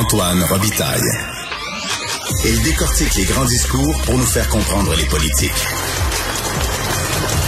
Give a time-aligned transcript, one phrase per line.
[0.00, 1.10] Antoine Robitaille.
[2.46, 5.50] Il décortique les grands discours pour nous faire comprendre les politiques.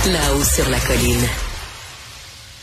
[0.07, 1.27] Là-haut sur la colline.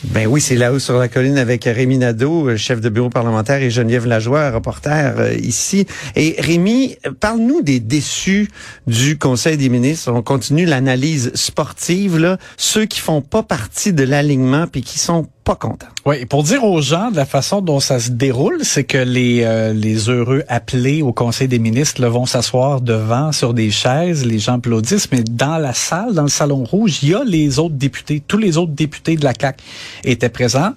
[0.04, 3.60] Ben oui, c'est là-haut sur la colline avec Rémi Nadeau, euh, chef de bureau parlementaire,
[3.62, 5.86] et Geneviève Lajoie, reporter euh, ici.
[6.14, 8.48] Et Rémi, parle-nous des déçus
[8.86, 10.12] du Conseil des ministres.
[10.12, 12.38] On continue l'analyse sportive, là.
[12.56, 15.88] Ceux qui font pas partie de l'alignement puis qui sont pas contents.
[16.06, 19.42] Oui, pour dire aux gens de la façon dont ça se déroule, c'est que les,
[19.42, 24.24] euh, les heureux appelés au Conseil des ministres là, vont s'asseoir devant sur des chaises,
[24.24, 27.58] les gens applaudissent, mais dans la salle, dans le salon rouge, il y a les
[27.58, 29.60] autres députés, tous les autres députés de la CAC
[30.04, 30.72] étaient présents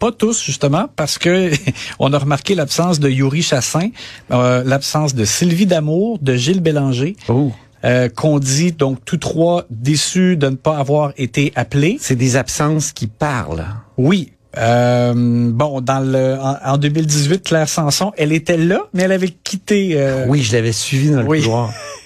[0.00, 1.50] pas tous justement parce que
[1.98, 3.90] on a remarqué l'absence de Yuri Chassin,
[4.32, 7.16] euh, l'absence de Sylvie Damour, de Gilles Bélanger.
[7.28, 7.52] Oh.
[7.82, 11.96] Euh, qu'on dit donc tous trois déçus de ne pas avoir été appelés.
[11.98, 13.64] C'est des absences qui parlent.
[13.96, 14.32] Oui.
[14.58, 15.14] Euh,
[15.50, 19.92] bon, dans le en, 2018, Claire Sanson, elle était là, mais elle avait quitté.
[19.94, 21.40] Euh, oui, je l'avais suivi dans le oui.
[21.40, 21.72] couloir.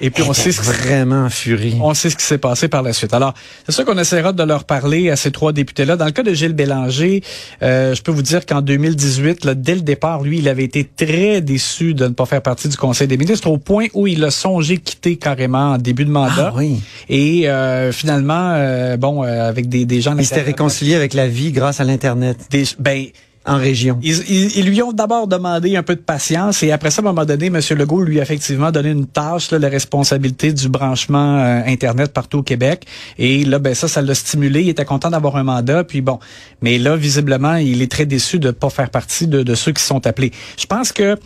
[0.00, 1.76] Et puis on sait ce vraiment furie.
[1.80, 3.12] On sait ce qui s'est passé par la suite.
[3.14, 3.34] Alors,
[3.66, 5.96] c'est sûr qu'on essaiera de leur parler à ces trois députés-là.
[5.96, 7.22] Dans le cas de Gilles Bélanger,
[7.62, 10.84] euh, je peux vous dire qu'en 2018, là, dès le départ, lui, il avait été
[10.84, 14.24] très déçu de ne pas faire partie du Conseil des ministres, au point où il
[14.24, 16.52] a songé quitter carrément en début de mandat.
[16.52, 16.80] Ah, oui.
[17.08, 20.16] Et euh, finalement, euh, bon, euh, avec des, des gens...
[20.16, 22.38] Il s'était réconcilié avec la vie grâce à l'Internet.
[22.50, 23.06] Des, ben,
[23.46, 23.98] en région.
[24.02, 27.24] Ils, lui ont d'abord demandé un peu de patience et après ça, à un moment
[27.24, 27.58] donné, M.
[27.70, 32.38] Legault lui a effectivement donné une tâche, là, la responsabilité du branchement euh, Internet partout
[32.38, 32.84] au Québec.
[33.18, 34.62] Et là, ben ça, ça l'a stimulé.
[34.62, 35.84] Il était content d'avoir un mandat.
[35.84, 36.18] Puis bon,
[36.60, 39.72] mais là, visiblement, il est très déçu de ne pas faire partie de, de ceux
[39.72, 40.32] qui sont appelés.
[40.58, 41.16] Je pense que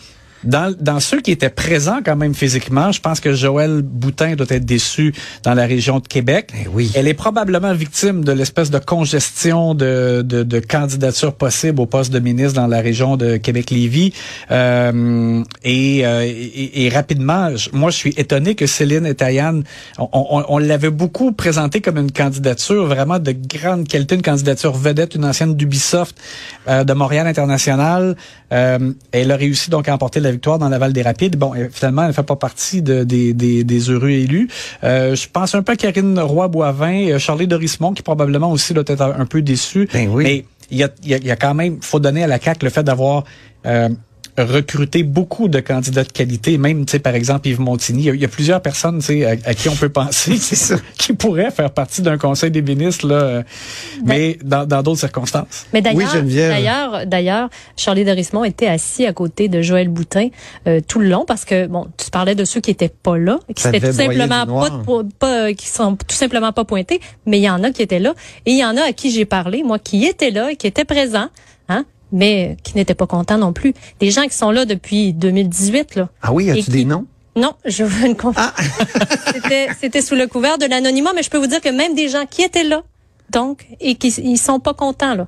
[0.44, 4.46] dans, dans ceux qui étaient présents quand même physiquement, je pense que Joël Boutin doit
[4.50, 6.50] être déçu dans la région de Québec.
[6.54, 6.90] Eh oui.
[6.94, 12.12] Elle est probablement victime de l'espèce de congestion de, de, de candidatures possibles au poste
[12.12, 14.12] de ministre dans la région de Québec-Lévis.
[14.50, 19.62] Euh, et, euh, et, et, rapidement, moi, je suis étonné que Céline et Tayan,
[19.98, 24.72] on, on, on l'avait beaucoup présenté comme une candidature vraiment de grande qualité, une candidature
[24.72, 26.16] vedette, une ancienne d'Ubisoft
[26.68, 28.16] euh, de Montréal International.
[28.52, 31.36] Euh, elle a réussi donc à emporter la victoire dans la Val des Rapides.
[31.36, 34.48] Bon, finalement, elle ne fait pas partie de, des, des, des, heureux élus.
[34.82, 38.84] Euh, je pense un peu à Karine Roy-Boivin, euh, Charlie Dorismont, qui probablement aussi doit
[38.86, 39.88] être un peu déçu.
[39.92, 40.24] Ben oui.
[40.24, 42.64] Mais il y a, y, a, y a quand même, faut donner à la CAQ
[42.64, 43.24] le fait d'avoir
[43.66, 43.88] euh,
[44.38, 48.02] recruter beaucoup de candidats de qualité, même, tu sais, par exemple, Yves Montigny.
[48.02, 49.88] Il y a, il y a plusieurs personnes, tu sais, à, à, qui on peut
[49.88, 50.34] penser
[50.98, 53.42] qui pourraient faire partie d'un conseil des ministres, là,
[54.04, 55.66] mais dans d'autres circonstances.
[55.72, 60.28] Mais d'ailleurs, oui, d'ailleurs, d'ailleurs, Charlie Dorismont était assis à côté de Joël Boutin
[60.66, 63.38] euh, tout le long parce que, bon, tu parlais de ceux qui étaient pas là,
[63.54, 67.42] qui Ça étaient tout simplement pas, pas, qui sont tout simplement pas pointés, mais il
[67.42, 68.14] y en a qui étaient là.
[68.46, 70.66] Et il y en a à qui j'ai parlé, moi, qui étaient là et qui
[70.66, 71.28] étaient présents,
[71.68, 71.84] hein,
[72.14, 73.74] mais qui n'étaient pas contents non plus.
[74.00, 76.08] Des gens qui sont là depuis 2018, là.
[76.22, 77.06] Ah oui, as-tu qui- des noms?
[77.36, 78.36] Non, je veux une conf...
[78.38, 78.54] Ah!
[79.34, 82.08] c'était, c'était sous le couvert de l'anonymat, mais je peux vous dire que même des
[82.08, 82.82] gens qui étaient là,
[83.30, 85.26] donc, et qui ils sont pas contents, là.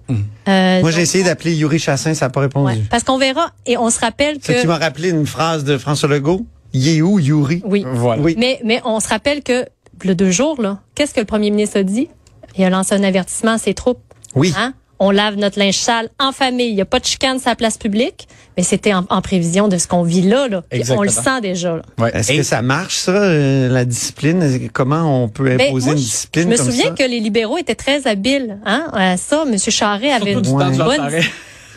[0.48, 2.66] Euh, Moi, j'ai essayé d'appeler Yuri Chassin, ça n'a pas répondu.
[2.66, 4.60] ouais, parce qu'on verra, et on se rappelle que...
[4.60, 6.46] qui m'a rappelé une phrase de François Legault.
[6.72, 7.62] Il est où, Yuri?
[7.64, 7.84] Oui.
[7.90, 8.22] Voilà.
[8.22, 8.36] Oui.
[8.38, 9.66] Mais, mais on se rappelle que
[10.04, 12.08] le deux jours, là, qu'est-ce que le premier ministre a dit?
[12.56, 13.98] Il a lancé un avertissement à ses troupes.
[14.36, 14.52] Oui.
[14.56, 14.74] Hein?
[14.98, 16.68] On lave notre linge sale en famille.
[16.68, 19.68] Il n'y a pas de chicane sur la place publique, mais c'était en, en prévision
[19.68, 20.48] de ce qu'on vit là.
[20.48, 20.62] là.
[20.70, 21.82] Puis On le sent déjà.
[21.98, 22.10] Ouais.
[22.14, 24.68] Est-ce que ça marche, ça, euh, la discipline?
[24.72, 27.04] Comment on peut Ben, imposer moi, une discipline je me comme souviens ça?
[27.04, 29.44] que les libéraux étaient très habiles hein, à ça.
[29.46, 29.58] M.
[29.58, 30.88] Charret avait Surtout du une temps de bonne...
[30.96, 31.24] l'appareil.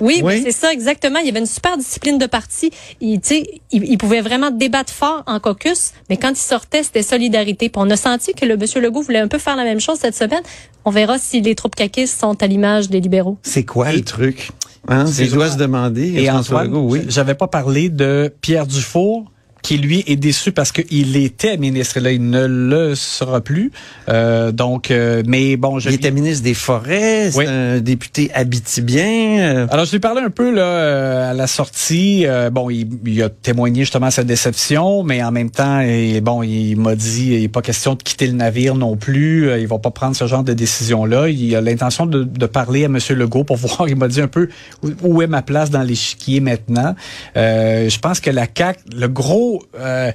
[0.02, 0.42] Oui, Oui.
[0.44, 1.20] mais c'est ça exactement.
[1.20, 2.72] Il y avait une super discipline de parti.
[3.02, 6.84] Il, tu sais, il, il pouvait vraiment débattre fort en caucus, mais quand il sortait,
[6.84, 7.70] c'était solidarité.
[7.70, 9.98] Puis on a senti que le monsieur Legault voulait un peu faire la même chose
[10.00, 10.42] cette semaine.
[10.86, 13.38] On verra si les troupes caquistes sont à l'image des libéraux.
[13.44, 14.52] C'est quoi le truc?
[14.88, 15.06] Hein?
[15.08, 16.14] C'est Je dois se demander.
[16.16, 17.02] Et François Antoine, Legault, oui.
[17.10, 19.30] j'avais pas parlé de Pierre Dufour
[19.62, 23.72] qui lui est déçu parce qu'il était ministre là il ne le sera plus.
[24.08, 27.46] Euh, donc, euh, mais bon, je Il était ministre des Forêts, Oui.
[27.48, 29.40] un député habitibien.
[29.40, 32.26] euh, Alors, je lui parlais un peu là euh, à la sortie.
[32.26, 36.44] Euh, bon, il, il a témoigné justement sa déception, mais en même temps, et, bon,
[36.44, 39.50] il m'a dit il n'est pas question de quitter le navire non plus.
[39.50, 41.30] Euh, Il va pas prendre ce genre de décision-là.
[41.30, 42.98] Il a l'intention de, de parler à M.
[43.10, 43.88] Legault pour voir.
[43.88, 44.50] Il m'a dit un peu
[44.84, 46.96] où, où est ma place dans l'échiquier maintenant.
[47.38, 49.49] Euh, je pense que la CAC, le gros
[49.80, 50.12] euh,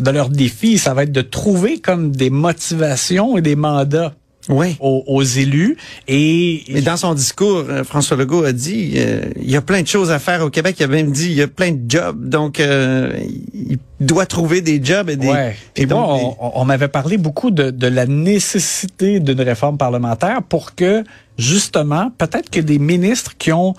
[0.00, 4.12] de leur défi, ça va être de trouver comme des motivations et des mandats
[4.48, 4.76] Oui.
[4.78, 5.76] aux, aux élus.
[6.06, 9.80] Et, Mais dans son discours, euh, François Legault a dit euh, il y a plein
[9.82, 10.76] de choses à faire au Québec.
[10.78, 12.28] Il a même dit il y a plein de jobs.
[12.28, 13.12] Donc, euh,
[13.54, 15.28] il doit trouver des jobs et des.
[15.28, 15.56] Ouais.
[15.76, 20.42] et donc, on, on- on m'avait parlé beaucoup de, de la nécessité d'une réforme parlementaire
[20.42, 21.02] pour que,
[21.38, 23.74] justement, peut-être que des ministres qui ont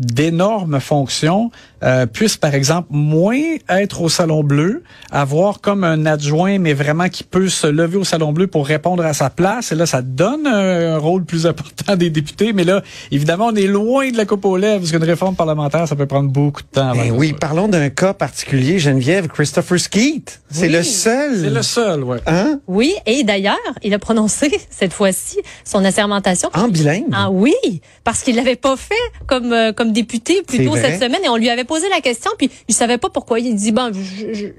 [0.00, 1.50] d'énormes fonctions
[1.82, 7.08] euh, puisse, par exemple, moins être au Salon Bleu, avoir comme un adjoint, mais vraiment
[7.08, 9.72] qui peut se lever au Salon Bleu pour répondre à sa place.
[9.72, 12.52] Et là, ça donne un, rôle plus important des députés.
[12.52, 15.88] Mais là, évidemment, on est loin de la coupe aux lèvres, parce qu'une réforme parlementaire,
[15.88, 16.92] ça peut prendre beaucoup de temps.
[16.92, 20.40] Ben oui, parlons d'un cas particulier, Geneviève, Christopher Skeet.
[20.50, 21.40] C'est le seul.
[21.40, 22.18] C'est le seul, oui.
[22.26, 22.60] Hein?
[22.66, 26.50] Oui, et d'ailleurs, il a prononcé cette fois-ci son assermentation.
[26.52, 27.04] En bilingue?
[27.12, 27.54] Ah oui,
[28.04, 28.94] parce qu'il l'avait pas fait
[29.26, 32.30] comme euh, comme député plus tôt cette semaine et on lui avait posé la question,
[32.38, 33.40] puis il savait pas pourquoi.
[33.40, 33.92] Il dit, bon,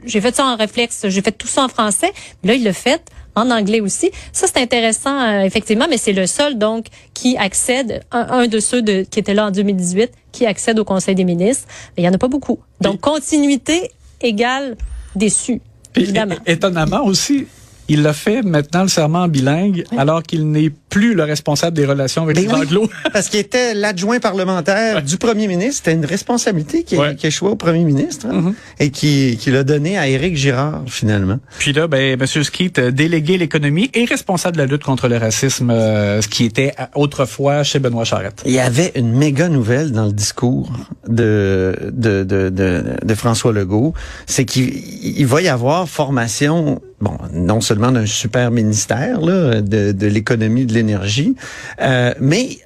[0.06, 2.12] j'ai fait ça en réflexe, j'ai fait tout ça en français.
[2.44, 3.01] Là, il l'a fait
[3.36, 4.12] en anglais aussi.
[4.33, 8.81] Ça, c'est intéressant, euh, effectivement, mais c'est le seul, donc, qui accède, un, de ceux
[8.81, 11.68] de, qui était là en 2018, qui accède au Conseil des ministres.
[11.95, 12.60] Mais il y en a pas beaucoup.
[12.81, 13.92] Donc, continuité
[14.22, 14.75] égale
[15.16, 15.62] déçu,
[15.95, 16.36] évidemment.
[16.45, 17.48] étonnamment aussi,
[17.88, 22.23] il l'a fait maintenant le serment bilingue, alors qu'il n'est plus le responsable des relations
[22.23, 22.89] avec ben les Anglo.
[23.13, 25.77] parce qu'il était l'adjoint parlementaire du premier ministre.
[25.77, 27.15] C'était une responsabilité qui, ouais.
[27.15, 28.53] qui au premier ministre hein, mm-hmm.
[28.79, 31.39] et qui, qui l'a donné à Éric Girard, finalement.
[31.57, 32.27] Puis là, ben, M.
[32.27, 36.73] Skeet, délégué l'économie et responsable de la lutte contre le racisme, euh, ce qui était
[36.93, 38.43] autrefois chez Benoît Charette.
[38.45, 40.71] Il y avait une méga nouvelle dans le discours
[41.07, 43.93] de, de, de, de, de François Legault.
[44.25, 50.07] C'est qu'il va y avoir formation bon, non seulement d'un super ministère là, de, de
[50.07, 51.36] l'économie de l'énergie,
[51.81, 52.59] euh, mais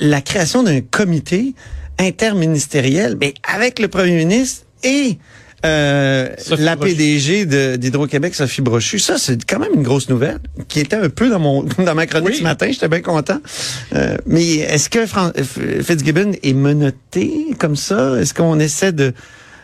[0.00, 1.54] la création d'un comité
[1.98, 5.18] interministériel, mais avec le premier ministre et
[5.66, 7.44] euh, la PDG
[7.76, 10.38] d'Hydro-Québec, Sophie Brochu, ça c'est quand même une grosse nouvelle
[10.68, 12.68] qui était un peu dans mon dans ma chronique ce matin.
[12.70, 13.40] J'étais bien content.
[13.94, 15.04] Euh, mais est-ce que
[15.82, 18.18] Fitzgibbon est menotté comme ça?
[18.18, 19.12] Est-ce qu'on essaie de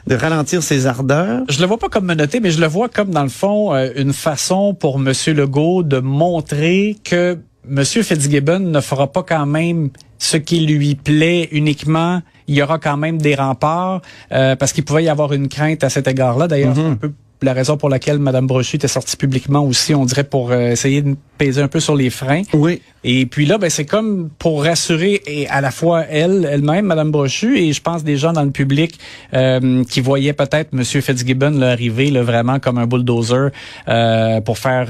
[0.06, 1.42] de ralentir ses ardeurs?
[1.48, 3.90] Je le vois pas comme menotté, mais je le vois comme dans le fond euh,
[3.96, 7.38] une façon pour Monsieur Legault de montrer que
[7.68, 12.22] Monsieur Fitzgibbon ne fera pas quand même ce qui lui plaît uniquement.
[12.46, 15.82] Il y aura quand même des remparts euh, parce qu'il pouvait y avoir une crainte
[15.82, 16.46] à cet égard-là.
[16.46, 16.92] D'ailleurs, mm-hmm.
[16.92, 17.12] un peu
[17.42, 21.02] la raison pour laquelle Mme Brochu était sortie publiquement aussi, on dirait pour euh, essayer
[21.02, 22.42] de peser un peu sur les freins.
[22.54, 22.80] Oui.
[23.04, 27.10] Et puis là, ben c'est comme pour rassurer et à la fois elle, elle-même, Mme
[27.10, 28.98] Brochu, et je pense des gens dans le public
[29.34, 30.82] euh, qui voyaient peut-être M.
[30.84, 33.50] Fitzgibbon arriver là, vraiment comme un bulldozer
[33.88, 34.86] euh, pour faire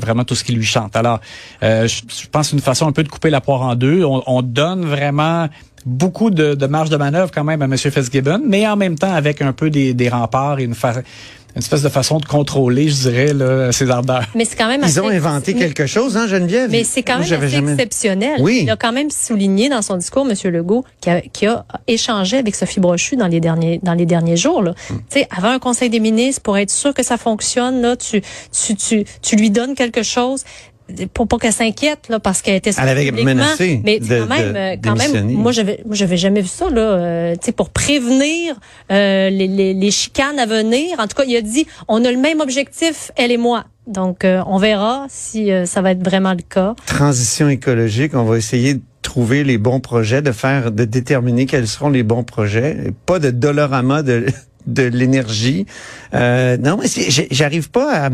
[0.00, 0.96] vraiment tout ce qui lui chante.
[0.96, 1.20] Alors,
[1.62, 4.04] je, pense une façon un peu de couper la poire en deux.
[4.04, 5.48] On, on donne vraiment
[5.86, 7.76] beaucoup de, de, marge de manœuvre quand même à M.
[7.76, 10.74] Fitzgibbon, mais en même temps avec un peu des, des remparts et une,
[11.56, 14.26] une espèce de façon de contrôler, je dirais, là, ces ardeurs.
[14.34, 16.70] Mais c'est quand même Ils ont inventé quelque chose, hein, Geneviève?
[16.70, 18.36] Mais c'est quand même assez exceptionnel.
[18.40, 18.60] Oui.
[18.64, 20.52] Il a quand même souligné dans son discours, M.
[20.52, 24.36] Legault, qui a, qui a échangé avec Sophie Brochu dans les derniers, dans les derniers
[24.36, 24.62] jours.
[24.62, 24.72] Là.
[24.90, 24.96] Hmm.
[25.10, 28.20] Tu sais, avant un conseil des ministres, pour être sûr que ça fonctionne, là, tu,
[28.52, 30.44] tu, tu, tu lui donnes quelque chose
[31.12, 34.76] pour pas qu'elle s'inquiète là parce qu'elle était elle avait menacé mais quand même euh,
[34.82, 36.80] quand même moi j'avais moi j'avais jamais vu ça là
[37.26, 38.54] euh, tu sais pour prévenir
[38.92, 40.98] euh, les, les, les, chicanes à venir.
[40.98, 43.64] En tout cas il a dit on a le même objectif elle et moi.
[43.86, 46.74] Donc euh, on verra si ça va être vraiment le cas.
[46.86, 51.68] Transition écologique on va essayer de trouver les bons projets de faire de déterminer quels
[51.68, 52.92] seront les bons projets.
[53.06, 54.26] Pas de dolorama de
[54.66, 55.66] de l'énergie.
[56.12, 56.88] Non mais
[57.30, 58.10] j'arrive pas à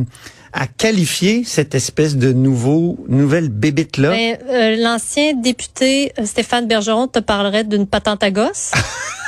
[0.52, 6.66] à qualifier cette espèce de nouveau nouvelle bébite là ben, euh, L'ancien député euh, Stéphane
[6.66, 8.72] Bergeron te parlerait d'une patente à gosse.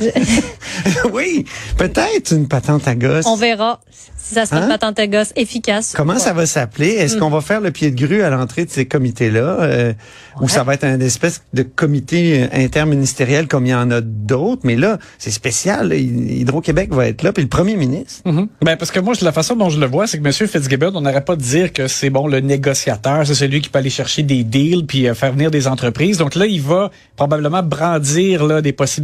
[1.12, 1.44] oui,
[1.76, 3.26] peut-être une patente à gosse.
[3.26, 3.80] On verra
[4.28, 4.68] si ça sera une hein?
[4.68, 5.94] patente à gosse efficace.
[5.96, 6.88] Comment ça va s'appeler?
[6.88, 7.20] Est-ce hmm.
[7.20, 9.60] qu'on va faire le pied de grue à l'entrée de ces comités-là?
[9.60, 9.92] Euh,
[10.40, 14.62] Ou ça va être un espèce de comité interministériel comme il y en a d'autres?
[14.64, 15.92] Mais là, c'est spécial.
[15.94, 18.22] Hydro-Québec va être là, puis le premier ministre.
[18.26, 18.48] Mm-hmm.
[18.62, 20.32] ben, parce que moi, la façon dont je le vois, c'est que M.
[20.32, 23.78] Fitzgibbon, on n'aurait pas de dire que c'est bon le négociateur, c'est celui qui peut
[23.78, 26.18] aller chercher des deals puis euh, faire venir des entreprises.
[26.18, 28.97] Donc là, il va probablement brandir là des possibilités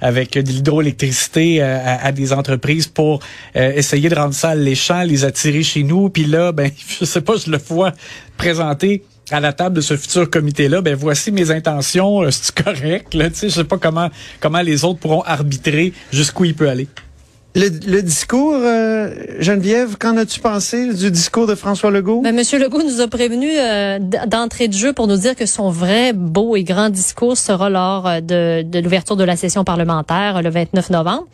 [0.00, 3.20] avec de l'hydroélectricité euh, à, à, des entreprises pour
[3.56, 6.08] euh, essayer de rendre ça alléchant, les attirer chez nous.
[6.08, 7.92] Puis là, ben, je sais pas, je le vois
[8.36, 13.12] présenter à la table de ce futur comité-là, ben voici mes intentions, euh, c'est correct,
[13.14, 16.86] là, je sais pas comment comment les autres pourront arbitrer jusqu'où il peut aller.
[17.58, 22.20] Le, discours, euh, Geneviève, qu'en as-tu pensé du discours de François Legault?
[22.20, 25.70] Ben, Monsieur Legault nous a prévenu euh, d'entrée de jeu pour nous dire que son
[25.70, 30.42] vrai beau et grand discours sera lors euh, de, de l'ouverture de la session parlementaire
[30.42, 31.26] le 29 novembre.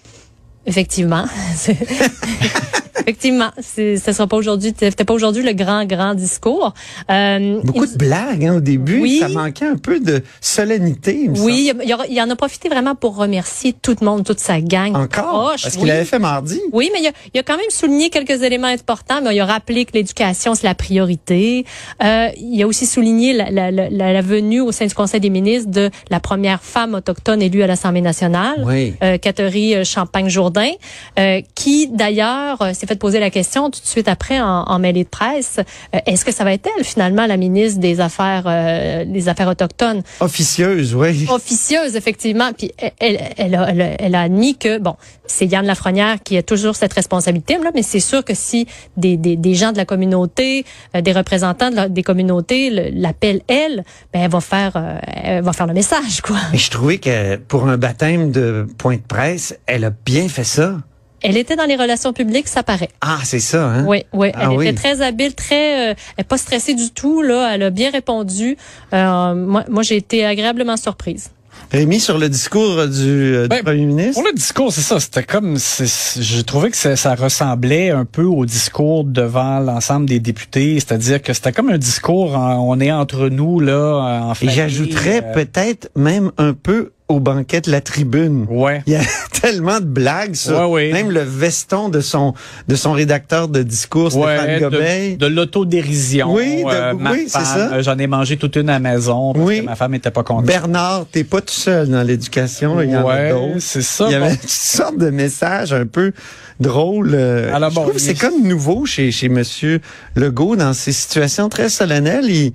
[0.64, 1.25] Effectivement.
[3.02, 6.73] Effectivement, c'est- ce sera pas aujourd'hui, c'était pas aujourd'hui le grand, grand discours.
[7.11, 9.00] Euh, Beaucoup il- de blagues hein, au début.
[9.00, 9.18] Oui.
[9.21, 11.18] Ça manquait un peu de solennité.
[11.25, 11.30] il.
[11.40, 14.94] Oui, il, il en a profité vraiment pour remercier tout le monde, toute sa gang.
[14.97, 15.23] Encore?
[15.50, 15.82] proche, Parce oui.
[15.82, 16.61] qu'il avait fait mardi.
[16.73, 19.21] Oui, mais il a, il a quand même souligné quelques éléments importants.
[19.23, 21.64] Mais il a rappelé que l'éducation, c'est la priorité.
[22.02, 25.30] Euh, il a aussi souligné la, la, la, la venue au sein du Conseil des
[25.30, 28.94] ministres de la première femme autochtone élue à l'Assemblée nationale, Oui.
[29.02, 30.71] euh, Catherine euh, Champagne-Jourdain,
[31.18, 34.78] euh, qui d'ailleurs euh, s'est fait poser la question tout de suite après en, en
[34.78, 35.58] mêlée de presse.
[35.94, 39.49] euh, Est-ce que ça va être elle finalement la ministre des Affaires, euh, des Affaires
[39.49, 40.02] autochtones?
[40.20, 41.26] Officieuse, oui.
[41.30, 42.50] officieuse, effectivement.
[42.56, 44.94] Puis elle, elle, elle a, elle a- elle a admis que, bon,
[45.26, 49.16] c'est Yann Lafrenière qui a toujours cette responsabilité, là, mais c'est sûr que si des,
[49.16, 53.42] des, des gens de la communauté, euh, des représentants de la- des communautés le- l'appellent
[53.49, 54.72] elle, ben elle va faire,
[55.06, 56.37] elle va faire le message, quoi.
[56.52, 60.44] Mais je trouvais que pour un baptême de point de presse, elle a bien fait
[60.44, 60.76] ça.
[61.23, 62.88] Elle était dans les relations publiques, ça paraît.
[63.00, 63.85] Ah, c'est ça, hein?
[63.87, 64.67] Oui, oui, Ah elle oui.
[64.69, 67.55] était très habile, très, euh, elle est pas stressée du tout là.
[67.55, 68.57] Elle a bien répondu.
[68.93, 71.31] Euh, moi, moi j'ai été agréablement surprise.
[71.71, 74.14] Rémi, sur le discours du, euh, du Ben, premier ministre?
[74.14, 75.00] Pour le discours, c'est ça.
[75.00, 80.07] C'était comme, c'est- j'ai trouvé que ça, ça ressemblait un peu au discours devant l'ensemble
[80.07, 80.75] des députés.
[80.81, 84.55] C'est-à-dire que c'était comme un discours, en- on est entre nous là, en Et famille,
[84.55, 88.47] j'ajouterais euh, peut-être même un peu au banquet de la tribune.
[88.49, 88.82] Ouais.
[88.87, 89.00] Il y a
[89.42, 90.92] tellement de blagues sur Ouais, ouais.
[90.92, 92.32] même le veston de son
[92.68, 95.16] de son rédacteur de discours, Stéphane Gobeil.
[95.16, 96.32] de, de l'autodérision.
[96.32, 97.71] Oui, de- Euh, oui, c'est ça.
[97.75, 99.61] euh, J'en ai mangé toute une à la maison parce Oui.
[99.61, 100.47] que ma femme était pas contente.
[100.47, 103.61] Bernard, t'es pas tout seul dans l'éducation, il y en a Ouais, d'autres.
[103.61, 104.06] c'est ça.
[104.09, 104.37] Il y avait bon.
[104.37, 106.12] toutes sortes de messages un peu
[106.61, 107.12] drôles.
[107.14, 109.80] euh, Alors je bon, trouve que c'est il- comme nouveau chez chez Monsieur
[110.14, 112.30] Legault dans ces situations très solennelles.
[112.30, 112.52] Il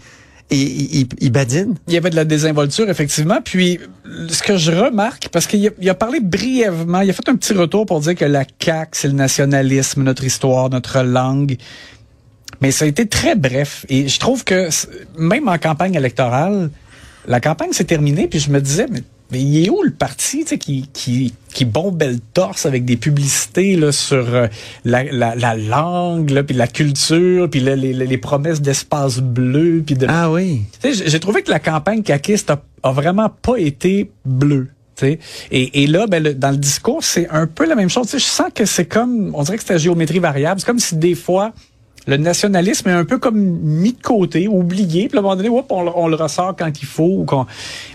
[0.49, 1.75] il, il, badine.
[1.87, 3.39] Il y avait de la désinvolture, effectivement.
[3.43, 3.79] Puis,
[4.29, 7.35] ce que je remarque, parce qu'il a, il a parlé brièvement, il a fait un
[7.35, 11.57] petit retour pour dire que la CAQ, c'est le nationalisme, notre histoire, notre langue.
[12.61, 13.85] Mais ça a été très bref.
[13.89, 14.69] Et je trouve que,
[15.17, 16.69] même en campagne électorale,
[17.27, 20.45] la campagne s'est terminée, puis je me disais, mais, mais il est où le parti
[20.45, 24.47] qui, qui, qui bombait le torse avec des publicités là, sur euh,
[24.85, 29.83] la, la, la langue, là, puis la culture, puis là, les, les, promesses d'espace bleu,
[29.85, 30.61] puis de Ah oui.
[30.81, 34.69] tu sais, j'ai- trouvé que la campagne caquiste a, a vraiment pas été bleue.
[34.95, 35.19] tu sais.
[35.51, 38.05] Et, et là, ben, le- dans le discours, c'est un peu la même chose.
[38.07, 40.59] Tu sais, Je sens que c'est comme, on dirait que c'est la géométrie variable.
[40.61, 41.53] C'est comme si des fois,
[42.07, 45.07] le nationalisme est un peu comme mis de côté, oublié.
[45.09, 47.17] Puis à un moment donné, hop, on, le- on le ressort quand il faut.
[47.19, 47.45] Ou qu'on-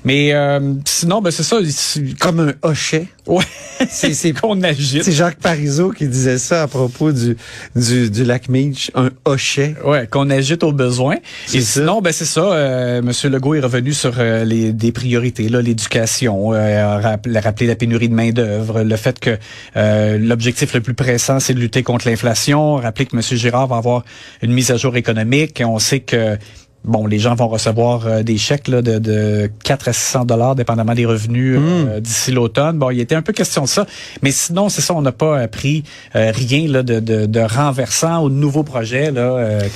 [0.05, 1.57] Mais euh, sinon, ben, c'est ça.
[1.67, 3.07] c'est- Comme un hochet.
[3.27, 3.45] Ouais.
[3.89, 5.03] C'est c'est qu'on agite.
[5.05, 7.37] c'est Jacques Parizeau qui disait ça à propos du
[7.75, 9.75] du, du lac Meach, un hochet.
[9.85, 11.17] Ouais, qu'on agite au besoin.
[11.53, 11.81] Et ça.
[11.81, 12.43] sinon, ben c'est ça.
[12.53, 17.39] Euh, Monsieur Legault est revenu sur euh, les des priorités, là, l'éducation, euh, a rappelé,
[17.41, 19.37] rappelé la pénurie de main d'œuvre, le fait que
[19.77, 22.77] euh, l'objectif le plus pressant, c'est de lutter contre l'inflation.
[22.77, 24.02] Rappeler que Monsieur Girard va avoir
[24.43, 25.61] une mise à jour économique.
[25.61, 26.39] Et on sait que
[26.85, 30.57] Bon, les gens vont recevoir euh, des chèques là, de, de 4 à 600 dollars,
[30.57, 32.79] dépendamment des revenus, euh, d'ici l'automne.
[32.79, 33.87] Bon, il était un peu question de ça.
[34.23, 35.85] Mais sinon, c'est ça, on n'a pas appris
[36.17, 39.67] euh, rien là, de, de, de renversant au nouveau projet là, euh, là.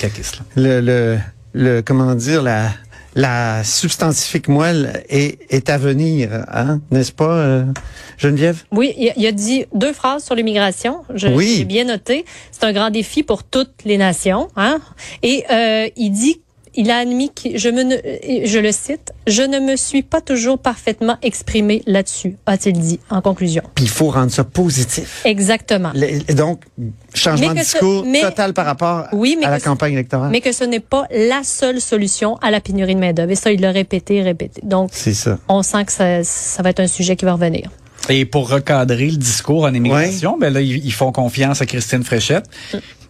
[0.57, 1.19] Le le
[1.55, 2.71] le comment dire la
[3.17, 7.65] la substantifique moelle est, est à venir, hein, n'est-ce pas, euh,
[8.19, 8.63] Geneviève?
[8.71, 11.03] Oui, il a, il a dit deux phrases sur l'immigration.
[11.15, 11.57] Je Oui.
[11.59, 12.27] l'ai bien noté.
[12.53, 14.49] C'est un grand défi pour toutes les nations.
[14.55, 14.81] Hein?
[15.23, 16.43] Et euh, il dit,
[16.77, 20.21] il a admis que je me, ne- je le cite, je ne me suis pas
[20.21, 23.63] toujours parfaitement exprimé là-dessus, a-t-il dit en conclusion.
[23.75, 25.23] Puis il faut rendre ça positif.
[25.25, 25.91] Exactement.
[25.95, 26.63] Le- donc,
[27.15, 30.31] changement de ce- discours mais- total par rapport Oui, mais à la campagne électorale.
[30.31, 33.31] Mais que ce n'est pas la seule solution à la pénurie de main-d'œuvre.
[33.33, 34.61] Et ça, il l'a répété, répété.
[34.65, 35.39] Donc, C'est ça.
[35.49, 37.71] on sent que ça, ça va être un sujet qui va revenir.
[38.09, 42.05] Et pour recadrer le discours en immigration, ben là, ils, ils font confiance à Christine
[42.05, 42.45] Fréchette.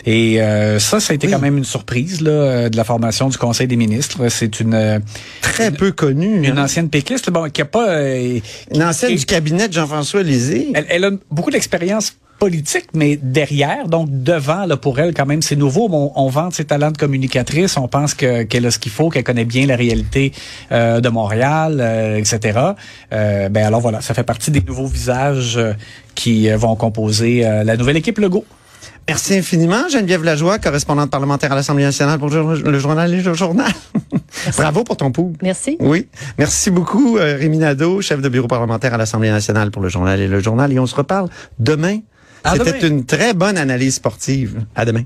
[0.07, 1.33] Et euh, ça, ça a été Oui.
[1.33, 4.29] quand même une surprise là, euh, de la formation du Conseil des ministres.
[4.29, 4.99] C'est une, euh,
[5.43, 6.47] Très peu connu.
[6.47, 6.65] une hein.
[6.65, 7.89] ancienne péquiste, bon, qui a pas...
[7.91, 8.39] euh,
[8.75, 10.69] Une ancienne du cabinet de Jean-François Lisée.
[10.75, 15.41] elle, elle a beaucoup d'expérience politique, mais derrière, donc devant, là, pour elle, quand même,
[15.41, 15.89] c'est nouveau.
[15.91, 19.09] On, on vante ses talents de communicatrice, on pense que- qu'elle a ce qu'il faut,
[19.09, 20.33] qu'elle connaît bien la réalité
[20.71, 22.59] euh, de Montréal, euh, etc.
[23.15, 25.73] Euh, ben alors voilà, ça fait partie des nouveaux visages euh,
[26.15, 28.45] qui vont composer euh, la nouvelle équipe Legault.
[29.09, 33.71] Merci infiniment, Geneviève Lajoie, correspondante parlementaire à l'Assemblée nationale pour le journal et le journal.
[34.57, 35.33] Bravo pour ton pouls.
[35.43, 35.77] Merci.
[35.79, 36.09] Oui.
[36.39, 40.21] Merci beaucoup, euh, Rémi Nadeau, chef de bureau parlementaire à l'Assemblée nationale pour le journal
[40.21, 40.73] et le journal.
[40.73, 41.29] Et on se reparle
[41.61, 42.01] demain.
[42.43, 42.89] À C'était demain.
[42.89, 44.65] une très bonne analyse sportive.
[44.75, 45.03] À demain.